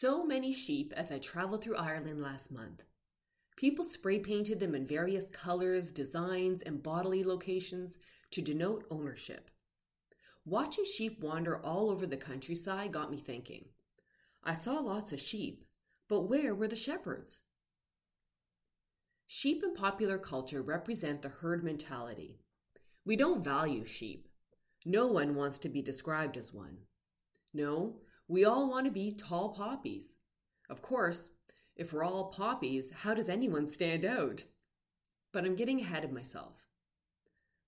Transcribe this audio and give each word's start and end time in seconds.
So 0.00 0.24
many 0.24 0.50
sheep 0.50 0.94
as 0.96 1.12
I 1.12 1.18
traveled 1.18 1.62
through 1.62 1.76
Ireland 1.76 2.22
last 2.22 2.50
month. 2.50 2.84
People 3.58 3.84
spray 3.84 4.18
painted 4.18 4.58
them 4.58 4.74
in 4.74 4.86
various 4.86 5.28
colors, 5.28 5.92
designs, 5.92 6.62
and 6.62 6.82
bodily 6.82 7.22
locations 7.22 7.98
to 8.30 8.40
denote 8.40 8.86
ownership. 8.90 9.50
Watching 10.46 10.86
sheep 10.86 11.20
wander 11.20 11.62
all 11.62 11.90
over 11.90 12.06
the 12.06 12.16
countryside 12.16 12.92
got 12.92 13.10
me 13.10 13.18
thinking. 13.18 13.66
I 14.42 14.54
saw 14.54 14.78
lots 14.78 15.12
of 15.12 15.20
sheep, 15.20 15.66
but 16.08 16.30
where 16.30 16.54
were 16.54 16.68
the 16.68 16.76
shepherds? 16.76 17.42
Sheep 19.26 19.62
in 19.62 19.74
popular 19.74 20.16
culture 20.16 20.62
represent 20.62 21.20
the 21.20 21.28
herd 21.28 21.62
mentality. 21.62 22.38
We 23.04 23.16
don't 23.16 23.44
value 23.44 23.84
sheep. 23.84 24.28
No 24.86 25.08
one 25.08 25.34
wants 25.34 25.58
to 25.58 25.68
be 25.68 25.82
described 25.82 26.38
as 26.38 26.54
one. 26.54 26.78
No, 27.52 27.96
we 28.30 28.44
all 28.44 28.70
want 28.70 28.86
to 28.86 28.92
be 28.92 29.10
tall 29.10 29.48
poppies. 29.48 30.14
Of 30.70 30.80
course, 30.80 31.30
if 31.74 31.92
we're 31.92 32.04
all 32.04 32.30
poppies, 32.30 32.92
how 33.02 33.12
does 33.12 33.28
anyone 33.28 33.66
stand 33.66 34.04
out? 34.04 34.44
But 35.32 35.44
I'm 35.44 35.56
getting 35.56 35.80
ahead 35.80 36.04
of 36.04 36.12
myself. 36.12 36.54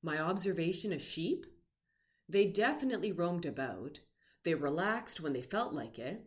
My 0.05 0.21
observation 0.21 0.93
of 0.93 1.03
sheep? 1.03 1.47
They 2.29 2.47
definitely 2.47 3.11
roamed 3.11 3.45
about. 3.45 3.99
They 4.45 4.55
relaxed 4.55 5.21
when 5.21 5.33
they 5.33 5.43
felt 5.43 5.73
like 5.73 5.99
it. 5.99 6.23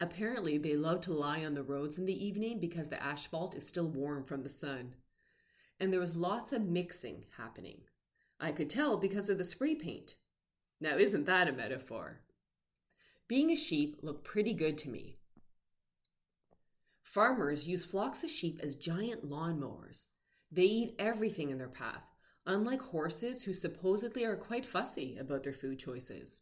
Apparently, 0.00 0.56
they 0.56 0.76
love 0.76 1.00
to 1.02 1.12
lie 1.12 1.44
on 1.44 1.54
the 1.54 1.64
roads 1.64 1.98
in 1.98 2.06
the 2.06 2.24
evening 2.24 2.60
because 2.60 2.90
the 2.90 3.02
asphalt 3.02 3.56
is 3.56 3.66
still 3.66 3.88
warm 3.88 4.22
from 4.22 4.44
the 4.44 4.48
sun. 4.48 4.94
And 5.80 5.92
there 5.92 5.98
was 5.98 6.14
lots 6.14 6.52
of 6.52 6.62
mixing 6.62 7.24
happening. 7.36 7.80
I 8.38 8.52
could 8.52 8.70
tell 8.70 8.96
because 8.98 9.28
of 9.28 9.36
the 9.36 9.42
spray 9.44 9.74
paint. 9.74 10.14
Now, 10.80 10.96
isn't 10.96 11.26
that 11.26 11.48
a 11.48 11.52
metaphor? 11.52 12.20
Being 13.28 13.50
a 13.50 13.56
sheep 13.56 13.98
looked 14.00 14.24
pretty 14.24 14.54
good 14.54 14.78
to 14.78 14.88
me. 14.88 15.18
Farmers 17.02 17.68
use 17.68 17.84
flocks 17.84 18.24
of 18.24 18.30
sheep 18.30 18.58
as 18.62 18.74
giant 18.74 19.28
lawnmowers. 19.28 20.08
They 20.50 20.64
eat 20.64 20.94
everything 20.98 21.50
in 21.50 21.58
their 21.58 21.68
path, 21.68 22.04
unlike 22.46 22.80
horses 22.80 23.44
who 23.44 23.52
supposedly 23.52 24.24
are 24.24 24.36
quite 24.36 24.64
fussy 24.64 25.18
about 25.18 25.42
their 25.42 25.52
food 25.52 25.78
choices. 25.78 26.40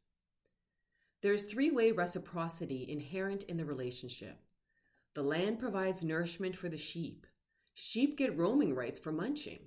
There's 1.22 1.44
three 1.44 1.72
way 1.72 1.90
reciprocity 1.90 2.86
inherent 2.88 3.42
in 3.44 3.56
the 3.56 3.64
relationship. 3.64 4.38
The 5.14 5.24
land 5.24 5.58
provides 5.58 6.04
nourishment 6.04 6.54
for 6.54 6.68
the 6.68 6.78
sheep. 6.78 7.26
Sheep 7.74 8.16
get 8.16 8.36
roaming 8.36 8.76
rights 8.76 9.00
for 9.00 9.10
munching. 9.10 9.60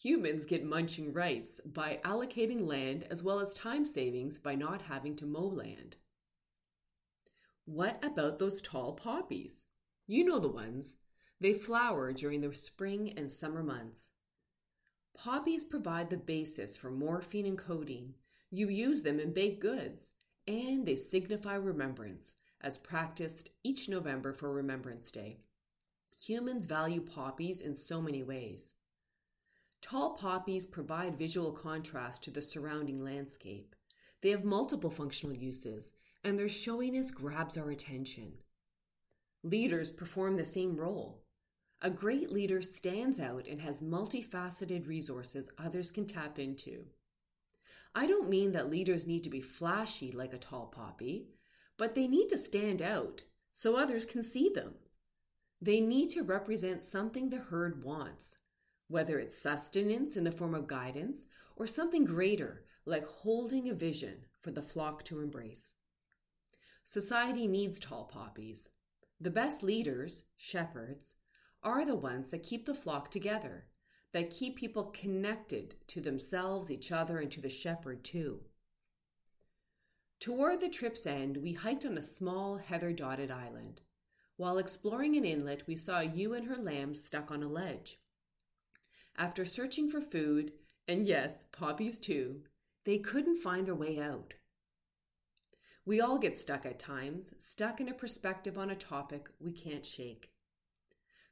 Humans 0.00 0.46
get 0.46 0.64
munching 0.64 1.12
rights 1.12 1.60
by 1.64 1.98
allocating 2.04 2.68
land 2.68 3.04
as 3.10 3.22
well 3.22 3.40
as 3.40 3.52
time 3.52 3.84
savings 3.84 4.38
by 4.38 4.54
not 4.54 4.82
having 4.82 5.16
to 5.16 5.26
mow 5.26 5.46
land. 5.46 5.96
What 7.66 7.98
about 8.02 8.38
those 8.38 8.62
tall 8.62 8.92
poppies? 8.92 9.64
You 10.06 10.24
know 10.24 10.38
the 10.38 10.48
ones. 10.48 10.98
They 11.40 11.52
flower 11.52 12.12
during 12.12 12.40
the 12.40 12.54
spring 12.54 13.12
and 13.16 13.30
summer 13.30 13.62
months. 13.62 14.10
Poppies 15.14 15.64
provide 15.64 16.08
the 16.08 16.16
basis 16.16 16.76
for 16.76 16.90
morphine 16.92 17.44
and 17.44 17.58
codeine. 17.58 18.14
You 18.50 18.68
use 18.68 19.02
them 19.02 19.18
in 19.18 19.32
baked 19.32 19.60
goods, 19.60 20.10
and 20.46 20.86
they 20.86 20.94
signify 20.94 21.56
remembrance, 21.56 22.32
as 22.60 22.78
practiced 22.78 23.50
each 23.64 23.88
November 23.88 24.32
for 24.32 24.52
Remembrance 24.52 25.10
Day. 25.10 25.38
Humans 26.24 26.66
value 26.66 27.00
poppies 27.00 27.60
in 27.60 27.74
so 27.74 28.00
many 28.00 28.22
ways. 28.22 28.74
Tall 29.82 30.14
poppies 30.14 30.66
provide 30.66 31.18
visual 31.18 31.50
contrast 31.50 32.22
to 32.22 32.30
the 32.30 32.42
surrounding 32.42 33.02
landscape. 33.02 33.74
They 34.22 34.30
have 34.30 34.44
multiple 34.44 34.90
functional 34.90 35.34
uses, 35.34 35.90
and 36.24 36.38
their 36.38 36.48
showiness 36.48 37.10
grabs 37.10 37.56
our 37.56 37.70
attention. 37.70 38.32
Leaders 39.42 39.90
perform 39.90 40.36
the 40.36 40.44
same 40.44 40.76
role. 40.76 41.22
A 41.82 41.90
great 41.90 42.32
leader 42.32 42.62
stands 42.62 43.20
out 43.20 43.46
and 43.46 43.60
has 43.60 43.82
multifaceted 43.82 44.88
resources 44.88 45.50
others 45.58 45.90
can 45.90 46.06
tap 46.06 46.38
into. 46.38 46.86
I 47.94 48.06
don't 48.06 48.28
mean 48.28 48.52
that 48.52 48.70
leaders 48.70 49.06
need 49.06 49.24
to 49.24 49.30
be 49.30 49.40
flashy 49.40 50.10
like 50.10 50.34
a 50.34 50.38
tall 50.38 50.66
poppy, 50.66 51.28
but 51.78 51.94
they 51.94 52.06
need 52.06 52.28
to 52.28 52.38
stand 52.38 52.82
out 52.82 53.22
so 53.52 53.76
others 53.76 54.04
can 54.04 54.22
see 54.22 54.50
them. 54.54 54.74
They 55.60 55.80
need 55.80 56.10
to 56.10 56.22
represent 56.22 56.82
something 56.82 57.30
the 57.30 57.38
herd 57.38 57.82
wants, 57.84 58.38
whether 58.88 59.18
it's 59.18 59.38
sustenance 59.38 60.16
in 60.16 60.24
the 60.24 60.32
form 60.32 60.54
of 60.54 60.66
guidance 60.66 61.26
or 61.56 61.66
something 61.66 62.04
greater 62.04 62.64
like 62.84 63.06
holding 63.06 63.68
a 63.68 63.74
vision 63.74 64.26
for 64.40 64.50
the 64.50 64.62
flock 64.62 65.04
to 65.04 65.20
embrace. 65.20 65.74
Society 66.88 67.48
needs 67.48 67.80
tall 67.80 68.04
poppies. 68.04 68.68
The 69.20 69.28
best 69.28 69.64
leaders, 69.64 70.22
shepherds, 70.36 71.14
are 71.60 71.84
the 71.84 71.96
ones 71.96 72.28
that 72.28 72.44
keep 72.44 72.64
the 72.64 72.74
flock 72.74 73.10
together, 73.10 73.66
that 74.12 74.30
keep 74.30 74.54
people 74.54 74.84
connected 74.84 75.74
to 75.88 76.00
themselves, 76.00 76.70
each 76.70 76.92
other, 76.92 77.18
and 77.18 77.28
to 77.32 77.40
the 77.40 77.48
shepherd 77.48 78.04
too. 78.04 78.42
Toward 80.20 80.60
the 80.60 80.68
trip's 80.68 81.06
end, 81.06 81.38
we 81.38 81.54
hiked 81.54 81.84
on 81.84 81.98
a 81.98 82.02
small 82.02 82.58
heather 82.58 82.92
dotted 82.92 83.32
island. 83.32 83.80
While 84.36 84.56
exploring 84.56 85.16
an 85.16 85.24
inlet, 85.24 85.66
we 85.66 85.74
saw 85.74 85.98
a 85.98 86.04
ewe 86.04 86.34
and 86.34 86.46
her 86.46 86.56
lambs 86.56 87.02
stuck 87.02 87.32
on 87.32 87.42
a 87.42 87.48
ledge. 87.48 87.98
After 89.16 89.44
searching 89.44 89.90
for 89.90 90.00
food, 90.00 90.52
and 90.86 91.04
yes, 91.04 91.46
poppies 91.50 91.98
too, 91.98 92.42
they 92.84 92.98
couldn't 92.98 93.42
find 93.42 93.66
their 93.66 93.74
way 93.74 93.98
out. 93.98 94.34
We 95.86 96.00
all 96.00 96.18
get 96.18 96.38
stuck 96.38 96.66
at 96.66 96.80
times, 96.80 97.32
stuck 97.38 97.80
in 97.80 97.88
a 97.88 97.94
perspective 97.94 98.58
on 98.58 98.70
a 98.70 98.74
topic 98.74 99.28
we 99.38 99.52
can't 99.52 99.86
shake. 99.86 100.32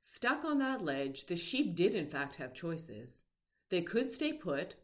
Stuck 0.01 0.45
on 0.45 0.59
that 0.59 0.85
ledge, 0.85 1.27
the 1.27 1.35
sheep 1.35 1.75
did 1.75 1.93
in 1.93 2.07
fact 2.07 2.37
have 2.37 2.55
choices. 2.55 3.25
They 3.71 3.83
could 3.83 4.09
stay 4.09 4.33
put, 4.33 4.77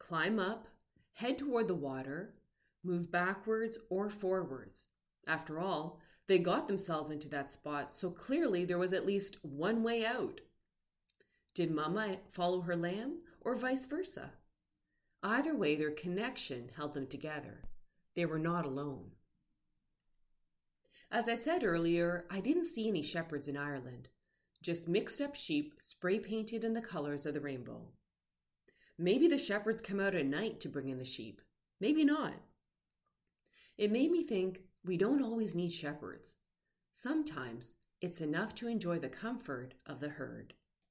climb 0.00 0.40
up, 0.40 0.66
head 1.12 1.38
toward 1.38 1.68
the 1.68 1.76
water, 1.76 2.34
move 2.82 3.12
backwards 3.12 3.78
or 3.88 4.10
forwards. 4.10 4.88
After 5.28 5.60
all, 5.60 6.00
they 6.26 6.40
got 6.40 6.66
themselves 6.66 7.10
into 7.10 7.28
that 7.28 7.52
spot, 7.52 7.92
so 7.92 8.10
clearly 8.10 8.64
there 8.64 8.78
was 8.78 8.92
at 8.92 9.06
least 9.06 9.36
one 9.42 9.84
way 9.84 10.04
out. 10.04 10.40
Did 11.54 11.70
Mama 11.70 12.16
follow 12.32 12.62
her 12.62 12.74
lamb, 12.74 13.18
or 13.42 13.54
vice 13.54 13.84
versa? 13.84 14.32
Either 15.22 15.54
way, 15.54 15.76
their 15.76 15.92
connection 15.92 16.70
held 16.76 16.94
them 16.94 17.06
together. 17.06 17.60
They 18.14 18.26
were 18.26 18.38
not 18.38 18.64
alone. 18.64 19.12
As 21.10 21.28
I 21.28 21.34
said 21.34 21.64
earlier, 21.64 22.26
I 22.30 22.40
didn't 22.40 22.66
see 22.66 22.88
any 22.88 23.02
shepherds 23.02 23.48
in 23.48 23.56
Ireland, 23.56 24.08
just 24.62 24.88
mixed 24.88 25.20
up 25.20 25.34
sheep 25.34 25.74
spray 25.78 26.18
painted 26.18 26.64
in 26.64 26.72
the 26.72 26.80
colors 26.80 27.26
of 27.26 27.34
the 27.34 27.40
rainbow. 27.40 27.88
Maybe 28.98 29.28
the 29.28 29.38
shepherds 29.38 29.80
come 29.80 30.00
out 30.00 30.14
at 30.14 30.26
night 30.26 30.60
to 30.60 30.68
bring 30.68 30.88
in 30.88 30.96
the 30.96 31.04
sheep. 31.04 31.40
Maybe 31.80 32.04
not. 32.04 32.34
It 33.76 33.90
made 33.90 34.10
me 34.10 34.22
think 34.22 34.62
we 34.84 34.96
don't 34.96 35.22
always 35.22 35.54
need 35.54 35.72
shepherds. 35.72 36.36
Sometimes 36.92 37.74
it's 38.00 38.20
enough 38.20 38.54
to 38.56 38.68
enjoy 38.68 38.98
the 38.98 39.08
comfort 39.08 39.74
of 39.86 40.00
the 40.00 40.10
herd. 40.10 40.54